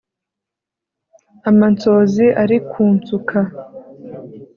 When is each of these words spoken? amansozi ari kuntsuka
amansozi 1.49 2.25
ari 2.41 2.57
kuntsuka 2.69 3.37